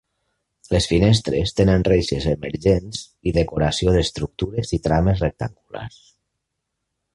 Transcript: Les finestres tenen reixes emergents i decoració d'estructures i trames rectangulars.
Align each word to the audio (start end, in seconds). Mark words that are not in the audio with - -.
Les 0.75 0.85
finestres 0.91 1.53
tenen 1.59 1.85
reixes 1.87 2.25
emergents 2.31 3.03
i 3.31 3.35
decoració 3.37 3.95
d'estructures 3.99 4.75
i 4.79 4.83
trames 4.89 5.25
rectangulars. 5.29 6.03